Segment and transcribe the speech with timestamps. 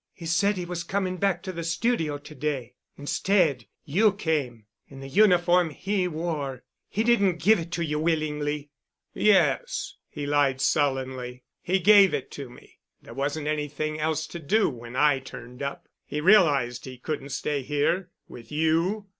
[0.13, 2.73] He said he was coming back to the studio to day.
[2.97, 6.63] Instead, you came—in the uniform he wore.
[6.89, 8.71] He didn't give it to you willingly——"
[9.13, 11.43] "Yes," he lied sullenly.
[11.61, 12.79] "He gave it to me.
[13.03, 15.87] There wasn't anything else to do when I turned up.
[16.03, 19.05] He realized he couldn't stay here—with you."